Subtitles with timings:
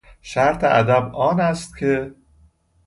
[0.21, 2.15] شرط ادب آن است که...